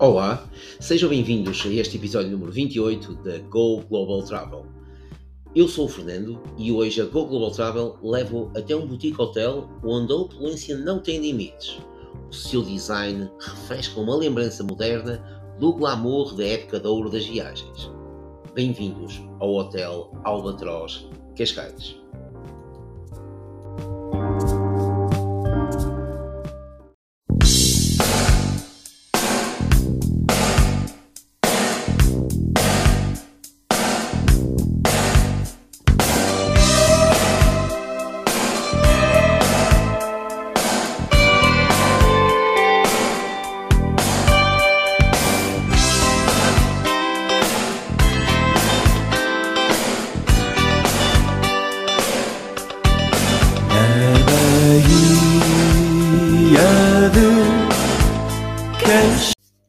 [0.00, 0.48] Olá,
[0.78, 4.64] sejam bem-vindos a este episódio número 28 da Go Global Travel.
[5.56, 9.68] Eu sou o Fernando e hoje a Go Global Travel levo até um boutique hotel
[9.82, 11.80] onde a opulência não tem limites.
[12.30, 15.20] O seu design refresca uma lembrança moderna
[15.58, 17.90] do glamour da época de ouro das viagens.
[18.54, 21.97] Bem-vindos ao Hotel Albatroz Cascais.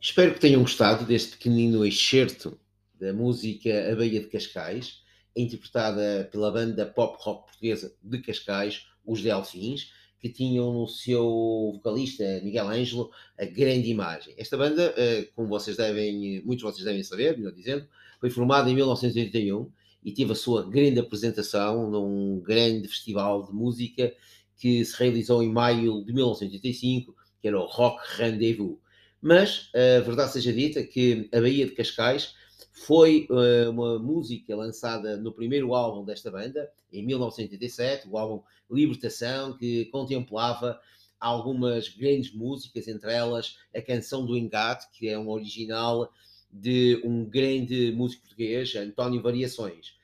[0.02, 2.58] Espero que tenham gostado deste pequenino excerto
[3.00, 5.04] da música A Baía de Cascais,
[5.36, 12.23] interpretada pela banda pop rock portuguesa de Cascais, Os Delfins, que tinham no seu vocalista
[12.44, 14.34] Miguel Ângelo a grande imagem.
[14.38, 17.88] Esta banda, eh, como vocês devem, muitos de vocês devem saber, melhor dizendo,
[18.20, 19.72] foi formada em 1981
[20.04, 24.12] e teve a sua grande apresentação num grande festival de música
[24.60, 28.78] que se realizou em maio de 1985, que era o Rock Rendezvous.
[29.22, 32.36] Mas a verdade seja dita que a Baía de Cascais
[32.72, 39.58] foi uh, uma música lançada no primeiro álbum desta banda, em 1987, o álbum Libertação,
[39.58, 40.80] que contemplava
[41.20, 46.12] algumas grandes músicas, entre elas a canção do Engate, que é um original
[46.52, 49.98] de um grande músico português, António Variações.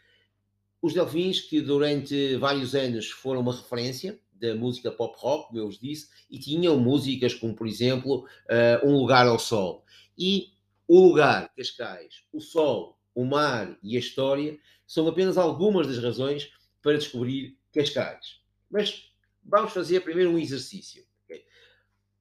[0.81, 5.65] Os Delfins, que durante vários anos foram uma referência da música pop rock, como eu
[5.65, 9.83] vos disse, e tinham músicas como, por exemplo, uh, Um Lugar ao Sol.
[10.17, 10.55] E
[10.87, 16.51] o lugar, Cascais, o sol, o mar e a história são apenas algumas das razões
[16.81, 18.39] para descobrir Cascais.
[18.69, 19.11] Mas
[19.43, 21.03] vamos fazer primeiro um exercício.
[21.23, 21.43] Okay?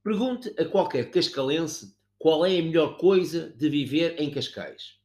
[0.03, 4.99] Pergunte a qualquer cascalense qual é a melhor coisa de viver em Cascais.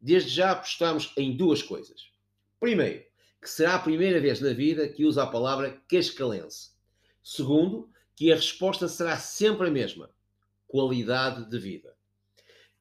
[0.00, 2.10] Desde já apostamos em duas coisas.
[2.58, 3.04] Primeiro,
[3.44, 6.70] que será a primeira vez na vida que usa a palavra cascalense.
[7.22, 10.08] Segundo, que a resposta será sempre a mesma:
[10.66, 11.94] qualidade de vida.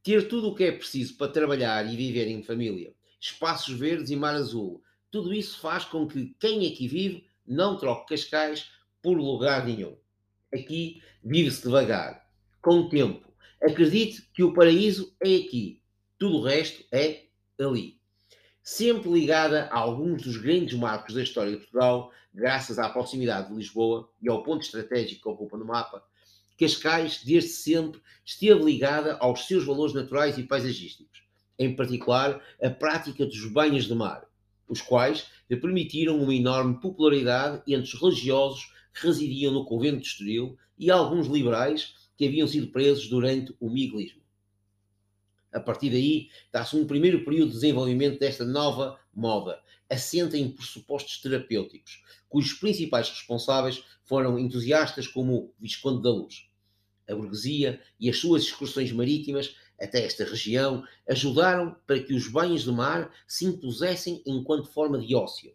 [0.01, 4.15] Ter tudo o que é preciso para trabalhar e viver em família, espaços verdes e
[4.15, 4.81] mar azul,
[5.11, 8.71] tudo isso faz com que quem aqui vive não troque Cascais
[9.01, 9.97] por lugar nenhum.
[10.53, 12.25] Aqui vive-se devagar,
[12.61, 13.33] com tempo.
[13.61, 15.81] Acredite que o paraíso é aqui,
[16.17, 17.25] tudo o resto é
[17.59, 18.01] ali
[18.63, 23.55] sempre ligada a alguns dos grandes marcos da história de Portugal, graças à proximidade de
[23.55, 26.01] Lisboa e ao ponto estratégico que ocupa no mapa,
[26.57, 31.23] Cascais, desde sempre, esteve ligada aos seus valores naturais e paisagísticos,
[31.59, 34.25] em particular a prática dos banhos de mar,
[34.67, 40.07] os quais lhe permitiram uma enorme popularidade entre os religiosos que residiam no convento de
[40.07, 44.22] Estoril e alguns liberais que haviam sido presos durante o miguelismo.
[45.53, 51.19] A partir daí, dá-se um primeiro período de desenvolvimento desta nova moda, assenta em pressupostos
[51.21, 56.49] terapêuticos, cujos principais responsáveis foram entusiastas como o Visconde da Luz.
[57.07, 62.63] A burguesia e as suas excursões marítimas até esta região ajudaram para que os banhos
[62.63, 65.53] de mar se impusessem enquanto forma de ócio.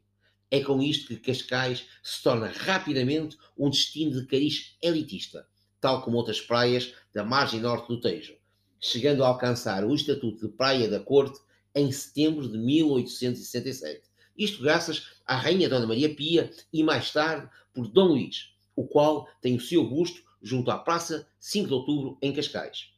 [0.49, 5.49] É com isto que Cascais se torna rapidamente um destino de cariz elitista,
[5.81, 8.38] tal como outras praias da margem norte do Tejo
[8.81, 11.41] chegando a alcançar o estatuto de Praia da Corte
[11.75, 14.03] em setembro de 1867.
[14.37, 19.28] Isto graças à Rainha Dona Maria Pia e mais tarde por Dom Luís, o qual
[19.41, 22.93] tem o seu busto junto à Praça 5 de Outubro, em Cascais.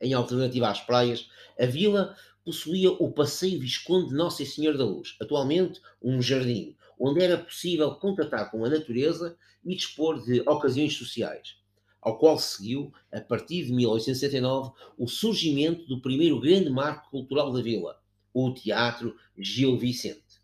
[0.00, 1.28] Em alternativa às praias,
[1.58, 7.22] a vila possuía o Passeio Visconde de Nossa Senhora da Luz, atualmente um jardim, onde
[7.22, 11.61] era possível contatar com a natureza e dispor de ocasiões sociais
[12.02, 17.62] ao qual seguiu, a partir de 1879, o surgimento do primeiro grande marco cultural da
[17.62, 17.96] vila,
[18.34, 20.42] o Teatro Gil Vicente.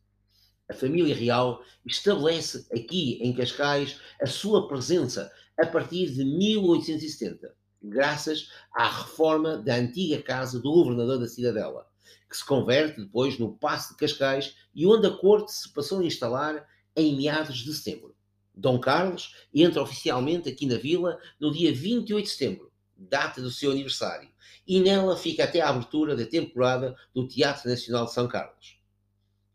[0.68, 7.52] A família real estabelece aqui em Cascais a sua presença a partir de 1870,
[7.82, 11.88] graças à reforma da antiga casa do governador da Cidadela,
[12.30, 16.04] que se converte depois no Paço de Cascais e onde a corte se passou a
[16.04, 16.64] instalar
[16.94, 18.14] em meados de setembro.
[18.58, 23.70] Dom Carlos entra oficialmente aqui na vila no dia 28 de setembro, data do seu
[23.70, 24.28] aniversário,
[24.66, 28.80] e nela fica até a abertura da temporada do Teatro Nacional de São Carlos.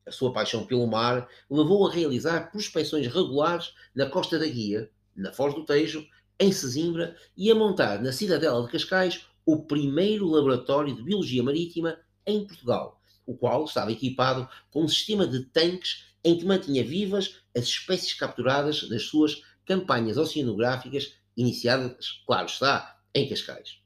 [0.05, 5.33] A sua paixão pelo mar levou a realizar prospecções regulares na Costa da Guia, na
[5.33, 6.07] Foz do Tejo,
[6.39, 11.99] em Sesimbra e a montar na Cidadela de Cascais o primeiro laboratório de biologia marítima
[12.25, 17.37] em Portugal, o qual estava equipado com um sistema de tanques em que mantinha vivas
[17.55, 23.79] as espécies capturadas nas suas campanhas oceanográficas iniciadas, claro está, em Cascais.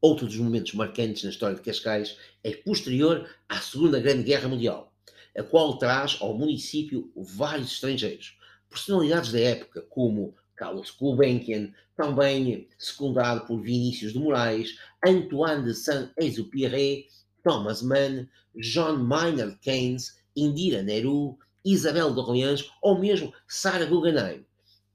[0.00, 4.92] Outro dos momentos marcantes na história de Cascais é posterior à Segunda Grande Guerra Mundial,
[5.36, 8.36] a qual traz ao município vários estrangeiros,
[8.68, 14.76] personalidades da época como Carlos Gulbenkian, também secundado por Vinícius de Moraes,
[15.06, 17.06] Antoine de Saint-Exupéry,
[17.42, 24.44] Thomas Mann, John Maynard Keynes, Indira Nehru, Isabel de Orleans ou mesmo Sarah Guggenheim.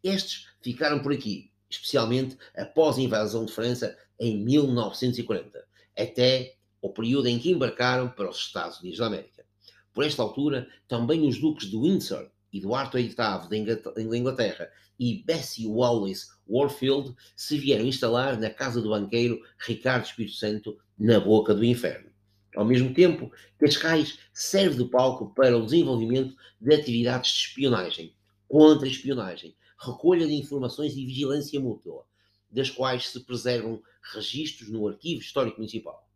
[0.03, 5.65] Estes ficaram por aqui, especialmente após a invasão de França em 1940,
[5.97, 9.45] até o período em que embarcaram para os Estados Unidos da América.
[9.93, 16.27] Por esta altura, também os duques de Windsor, Eduardo VIII da Inglaterra e Bessie Wallace
[16.47, 22.08] Warfield se vieram instalar na casa do banqueiro Ricardo Espírito Santo, na boca do inferno.
[22.55, 28.15] Ao mesmo tempo, Cascais serve de palco para o desenvolvimento de atividades de espionagem,
[28.47, 32.05] contra-espionagem, recolha de informações e vigilância mútua,
[32.49, 33.81] das quais se preservam
[34.13, 36.09] registros no Arquivo Histórico Municipal.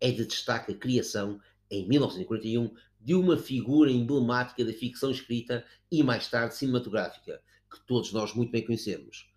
[0.00, 1.40] É de destaque a criação,
[1.70, 8.12] em 1941, de uma figura emblemática da ficção escrita e mais tarde cinematográfica, que todos
[8.12, 9.28] nós muito bem conhecemos.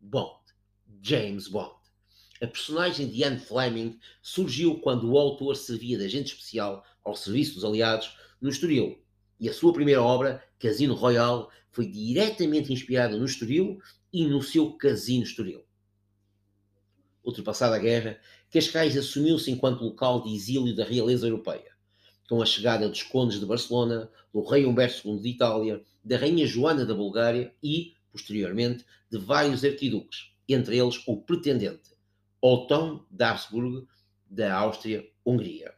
[0.00, 0.40] Bond,
[1.02, 1.79] James Bond.
[2.42, 7.54] A personagem de Ian Fleming surgiu quando o autor servia de agente especial ao serviço
[7.54, 8.98] dos aliados no Estoril,
[9.38, 13.78] e a sua primeira obra, Casino Royale, foi diretamente inspirada no Estoril
[14.10, 15.62] e no seu Casino Estoril.
[17.22, 18.18] Ultrapassada a guerra,
[18.50, 21.70] Cascais assumiu-se enquanto local de exílio da realeza europeia,
[22.26, 26.46] com a chegada dos condes de Barcelona, do rei Humberto II de Itália, da rainha
[26.46, 31.89] Joana da Bulgária e, posteriormente, de vários arquiduques, entre eles o pretendente,
[32.40, 33.86] Otton de Habsburgo,
[34.28, 35.74] da Áustria-Hungria.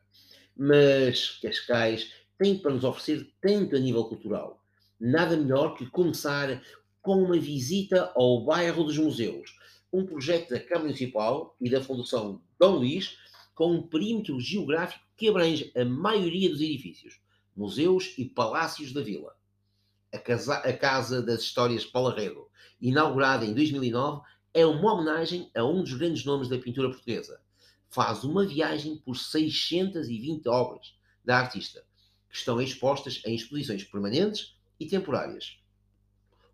[0.56, 4.62] Mas Cascais tem para nos oferecer tanto a nível cultural.
[5.00, 6.62] Nada melhor que começar
[7.00, 9.58] com uma visita ao bairro dos museus,
[9.92, 13.16] um projeto da Câmara Municipal e da Fundação Dom Luís,
[13.54, 17.20] com um perímetro geográfico que abrange a maioria dos edifícios,
[17.56, 19.34] museus e palácios da vila.
[20.12, 22.46] A Casa, a casa das Histórias Palarredo,
[22.80, 24.22] inaugurada em 2009,
[24.54, 27.40] é uma homenagem a um dos grandes nomes da pintura portuguesa.
[27.88, 30.94] Faz uma viagem por 620 obras
[31.24, 31.82] da artista,
[32.28, 35.56] que estão expostas em exposições permanentes e temporárias.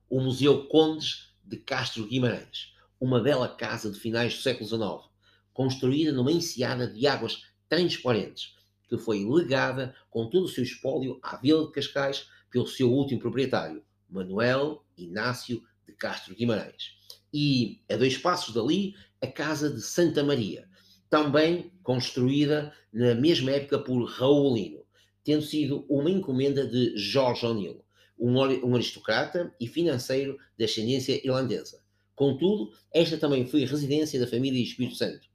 [0.09, 5.12] O Museu Condes de Castro Guimarães, uma bela casa de finais do século XIX,
[5.53, 8.56] construída numa enseada de águas transparentes,
[8.89, 13.21] que foi legada com todo o seu espólio à Vila de Cascais pelo seu último
[13.21, 16.98] proprietário, Manuel Inácio de Castro Guimarães
[17.32, 20.69] e a dois passos dali a Casa de Santa Maria,
[21.10, 24.84] também construída na mesma época por Raulino,
[25.25, 27.84] tendo sido uma encomenda de George O'Neill,
[28.19, 31.82] um aristocrata e financeiro de ascendência irlandesa.
[32.14, 35.28] Contudo, esta também foi residência da família Espírito Santo,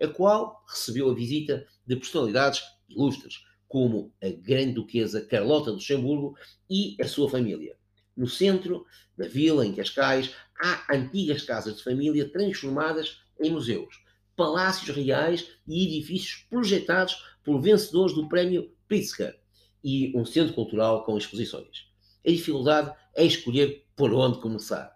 [0.00, 6.34] a qual recebeu a visita de personalidades ilustres, como a Grande Duquesa Carlota de Luxemburgo
[6.68, 7.76] e a sua família.
[8.20, 8.84] No centro
[9.16, 13.98] da vila, em Cascais, há antigas casas de família transformadas em museus,
[14.36, 19.40] palácios reais e edifícios projetados por vencedores do prémio Pritzker
[19.82, 21.86] e um centro cultural com exposições.
[22.22, 24.94] A dificuldade é escolher por onde começar.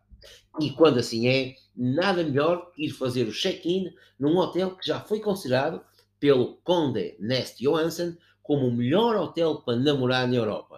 [0.61, 3.90] E quando assim é, nada melhor que ir fazer o check-in
[4.21, 5.83] num hotel que já foi considerado
[6.21, 10.74] pelo Conde Nest Johansen como o melhor hotel para namorar na Europa.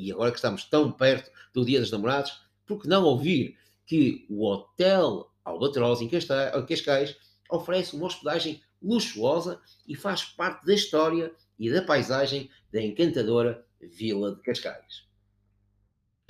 [0.00, 4.24] E agora que estamos tão perto do Dia dos Namorados, por que não ouvir que
[4.30, 7.16] o Hotel Albatroz, em Cascais,
[7.50, 14.34] oferece uma hospedagem luxuosa e faz parte da história e da paisagem da encantadora Vila
[14.34, 15.06] de Cascais.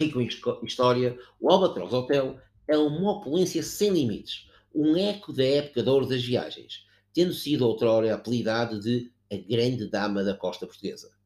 [0.00, 0.28] Rico em
[0.64, 6.08] história, o Albatroz Hotel é uma opulência sem limites, um eco da época de ouro
[6.08, 11.19] das viagens, tendo sido outrora apelidado de a Grande Dama da Costa Portuguesa.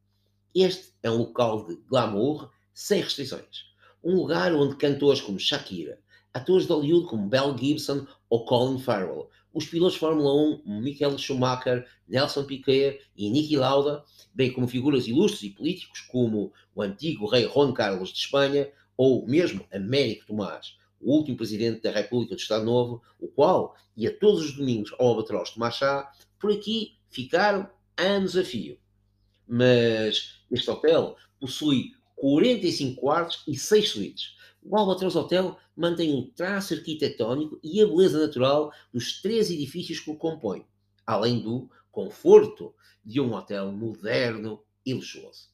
[0.54, 3.64] Este é um local de glamour sem restrições.
[4.04, 5.98] Um lugar onde cantores como Shakira,
[6.32, 10.32] atores de Hollywood como Bell Gibson ou Colin Farrell, os pilotos de Fórmula
[10.64, 16.52] 1 Michael Schumacher, Nelson Piquet e Niki Lauda, bem como figuras ilustres e políticos como
[16.72, 21.90] o antigo rei Juan Carlos de Espanha ou mesmo Américo Tomás, o último presidente da
[21.90, 26.52] República do Estado Novo, o qual ia todos os domingos ao Albatroz tomar chá, por
[26.52, 28.78] aqui ficaram anos a fio.
[29.46, 34.34] Mas este hotel possui 45 quartos e 6 suítes,
[34.66, 40.10] o Albatross Hotel mantém o traço arquitetónico e a beleza natural dos três edifícios que
[40.10, 40.64] o compõem,
[41.06, 42.74] além do conforto
[43.04, 45.50] de um hotel moderno e luxuoso.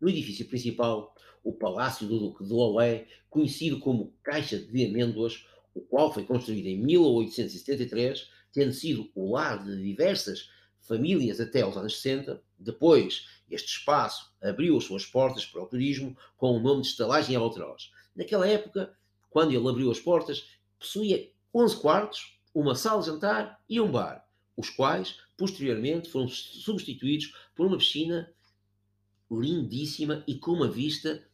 [0.00, 5.82] No edifício principal, o Palácio do Duque de Lolé, conhecido como Caixa de Amêndoas, o
[5.82, 10.48] qual foi construído em 1873, tendo sido o lar de diversas
[10.86, 12.42] famílias até aos anos 60.
[12.58, 17.36] Depois, este espaço abriu as suas portas para o turismo com o nome de Estalagem
[17.36, 17.90] Albatroz.
[18.14, 18.96] Naquela época,
[19.30, 20.46] quando ele abriu as portas,
[20.78, 24.24] possuía 11 quartos, uma sala de jantar e um bar,
[24.56, 28.32] os quais, posteriormente, foram substituídos por uma piscina
[29.30, 31.26] lindíssima e com uma vista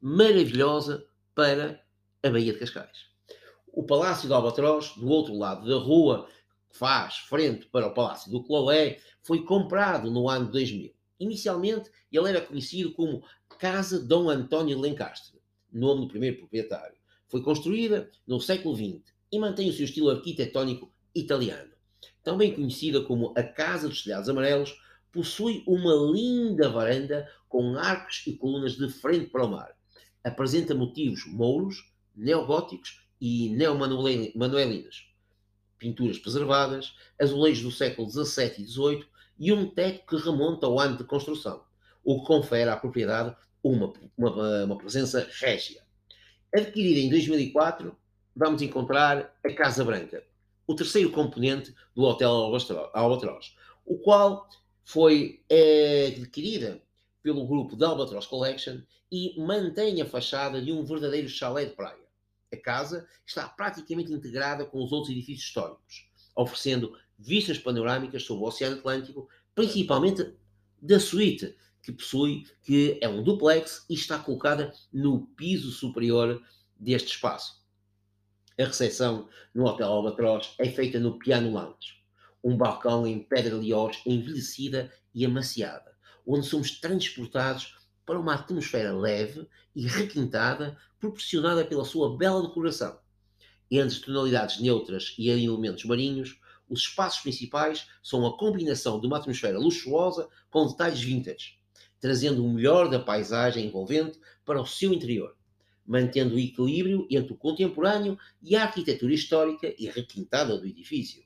[0.00, 1.82] maravilhosa para
[2.22, 3.08] a Baía de Cascais.
[3.72, 6.28] O Palácio de Albatroz, do outro lado da rua,
[6.70, 10.94] faz frente para o Palácio do Clolé, foi comprado no ano 2000.
[11.20, 13.24] Inicialmente, ele era conhecido como
[13.58, 15.40] Casa Dom António Lencastre,
[15.72, 16.96] nome do primeiro proprietário.
[17.26, 21.72] Foi construída no século XX e mantém o seu estilo arquitetónico italiano.
[22.22, 24.78] Também conhecida como a Casa dos Telhados Amarelos,
[25.10, 29.74] possui uma linda varanda com arcos e colunas de frente para o mar.
[30.22, 35.07] Apresenta motivos mouros, neogóticos e neomanuelinos.
[35.78, 39.06] Pinturas preservadas, azulejos do século XVII e XVIII
[39.38, 41.62] e um teto que remonta ao ano de construção,
[42.04, 45.82] o que confere à propriedade uma, uma, uma presença régia.
[46.54, 47.96] Adquirida em 2004,
[48.34, 50.24] vamos encontrar a Casa Branca,
[50.66, 52.30] o terceiro componente do Hotel
[52.92, 53.54] Albatroz,
[53.84, 54.48] o qual
[54.84, 56.80] foi é, adquirida
[57.22, 58.78] pelo grupo da Albatross Collection
[59.12, 62.07] e mantém a fachada de um verdadeiro chalé de praia.
[62.52, 68.46] A casa está praticamente integrada com os outros edifícios históricos, oferecendo vistas panorâmicas sobre o
[68.46, 70.34] Oceano Atlântico, principalmente
[70.80, 76.42] da suíte que possui, que é um duplex e está colocada no piso superior
[76.78, 77.62] deste espaço.
[78.58, 81.98] A recepção no Hotel Albatross é feita no Piano Lounge
[82.42, 87.76] um balcão em pedra liós envelhecida e amaciada, onde somos transportados
[88.08, 89.46] para uma atmosfera leve
[89.76, 92.98] e requintada, proporcionada pela sua bela decoração.
[93.70, 99.58] Entre tonalidades neutras e elementos marinhos, os espaços principais são a combinação de uma atmosfera
[99.58, 101.58] luxuosa com detalhes vintage,
[102.00, 105.36] trazendo o melhor da paisagem envolvente para o seu interior,
[105.86, 111.22] mantendo o equilíbrio entre o contemporâneo e a arquitetura histórica e requintada do edifício.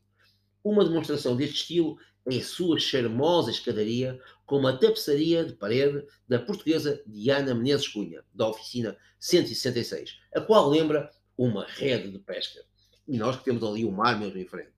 [0.65, 7.03] Uma demonstração deste estilo a sua charmosa escadaria com uma tapeçaria de parede da portuguesa
[7.07, 12.61] Diana Menezes Cunha, da oficina 166, a qual lembra uma rede de pesca.
[13.09, 14.73] E nós que temos ali o mar mesmo em frente.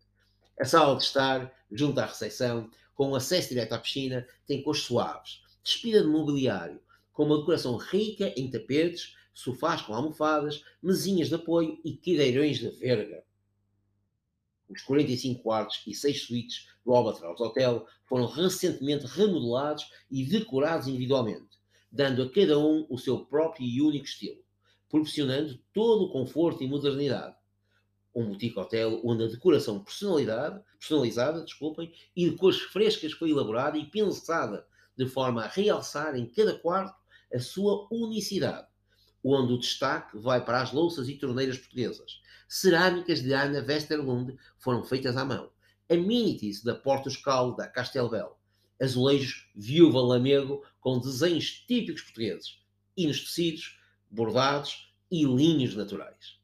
[0.59, 5.43] A sala de estar, junto à recepção, com acesso direto à piscina, tem cores suaves,
[5.63, 6.81] despida de mobiliário,
[7.13, 12.71] com uma decoração rica em tapetes, sofás com almofadas, mesinhas de apoio e cadeirões de
[12.71, 13.25] verga.
[14.69, 21.59] Os 45 quartos e 6 suítes do Albatross Hotel foram recentemente remodelados e decorados individualmente,
[21.93, 24.43] dando a cada um o seu próprio e único estilo,
[24.89, 27.37] proporcionando todo o conforto e modernidade.
[28.15, 33.77] Um boutique hotel onde a decoração personalidade, personalizada desculpem, e de cores frescas foi elaborada
[33.77, 34.67] e pensada
[34.97, 36.97] de forma a realçar em cada quarto
[37.33, 38.69] a sua unicidade,
[39.25, 44.85] onde o destaque vai para as louças e torneiras portuguesas, cerâmicas de Ana Westerlund foram
[44.85, 45.51] feitas à mão.
[45.91, 48.39] Amenities da Portuscal da Castelbel.
[48.81, 52.59] Azulejos Viúva Lamego com desenhos típicos portugueses.
[52.97, 53.79] E nos tecidos,
[54.11, 56.39] bordados e linhos naturais.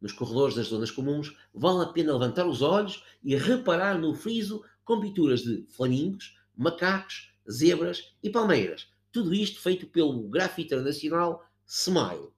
[0.00, 4.64] Nos corredores das zonas comuns, vale a pena levantar os olhos e reparar no friso
[4.84, 8.88] com pinturas de flamingos, macacos, zebras e palmeiras.
[9.12, 12.28] Tudo isto feito pelo grafite nacional Smile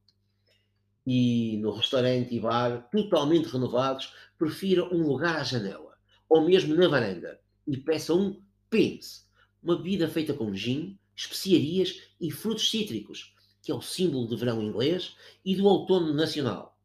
[1.05, 5.99] e no restaurante e bar, totalmente renovados, prefira um lugar à janela,
[6.29, 9.29] ou mesmo na varanda, e peça um Pins,
[9.61, 14.63] uma bebida feita com gin, especiarias e frutos cítricos, que é o símbolo de verão
[14.63, 16.79] inglês e do outono nacional.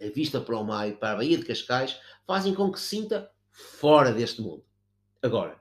[0.00, 2.96] A vista para o mar e para a Baía de Cascais fazem com que se
[2.96, 4.64] sinta fora deste mundo.
[5.20, 5.60] Agora,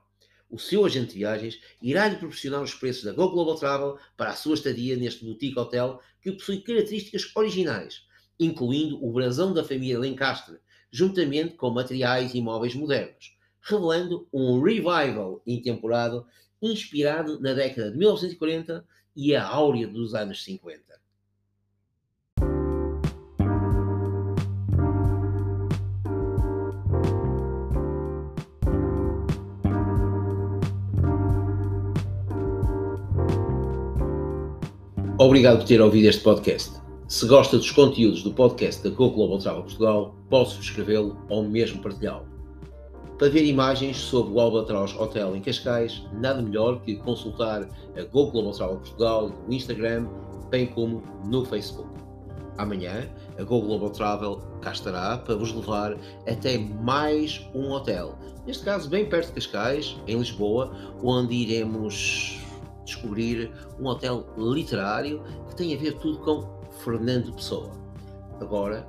[0.49, 4.31] o seu agente de viagens irá lhe proporcionar os preços da Go Global Travel para
[4.31, 8.07] a sua estadia neste boutique hotel que possui características originais,
[8.39, 10.57] incluindo o brasão da família Lencastre,
[10.91, 16.25] juntamente com materiais e móveis modernos, revelando um revival intemporado
[16.61, 20.99] inspirado na década de 1940 e a áurea dos anos 50.
[35.21, 36.79] Obrigado por ter ouvido este podcast.
[37.09, 41.81] Se gosta dos conteúdos do podcast da Go Global Travel Portugal, pode subscrevê-lo ou mesmo
[41.81, 42.25] partilhá-lo.
[43.17, 48.31] Para ver imagens sobre o Albatross Hotel em Cascais, nada melhor que consultar a Go
[48.31, 50.07] Global Travel Portugal no Instagram,
[50.49, 51.89] bem como no Facebook.
[52.57, 58.17] Amanhã, a Go Global Travel cá estará para vos levar até mais um hotel.
[58.47, 60.71] Neste caso, bem perto de Cascais, em Lisboa,
[61.03, 62.39] onde iremos
[62.89, 67.71] descobrir um hotel literário que tem a ver tudo com Fernando Pessoa.
[68.39, 68.87] Agora,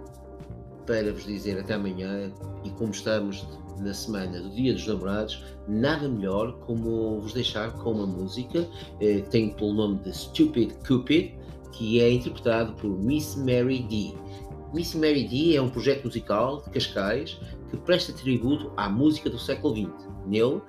[0.87, 2.33] para vos dizer até amanhã,
[2.65, 3.47] e como estamos
[3.79, 8.69] na semana do Dia dos Namorados, nada melhor como vos deixar com uma música
[9.01, 11.35] eh, que tem pelo nome de Stupid Cupid,
[11.73, 14.15] que é interpretado por Miss Mary D.
[14.75, 17.39] Miss Mary D é um projeto musical de Cascais
[17.71, 20.09] que presta tributo à música do século XX.
[20.27, 20.61] Nele,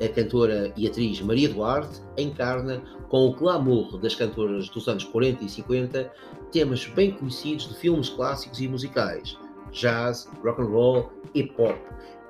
[0.00, 5.44] a cantora e atriz Maria Duarte encarna, com o glamour das cantoras dos anos 40
[5.44, 6.12] e 50,
[6.50, 9.38] temas bem conhecidos de filmes clássicos e musicais,
[9.70, 11.76] jazz, rock and roll, hip hop,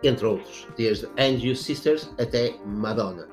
[0.03, 3.29] entre outros, desde Andrew Sisters até Madonna.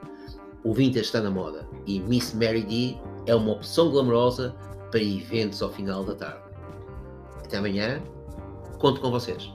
[0.63, 2.95] O vintage está na moda e Miss Mary D
[3.25, 4.55] é uma opção glamourosa
[4.89, 6.43] para eventos ao final da tarde.
[7.43, 8.01] Até amanhã,
[8.77, 9.51] conto com vocês.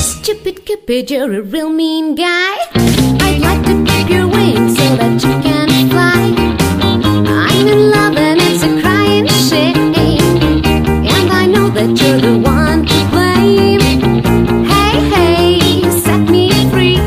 [0.00, 2.56] Stupid Cupid, you're a real mean guy.
[2.74, 6.34] I'd like to clip your wings so that you can fly.
[6.82, 9.94] I'm in love and it's a crying shame.
[11.06, 13.80] And I know that you're the one to blame.
[14.66, 16.98] Hey, hey, set me free.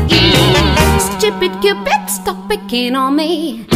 [0.98, 3.66] Stupid Cupid, stop picking on me.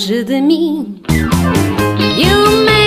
[0.00, 1.02] Longe de mim
[2.16, 2.79] You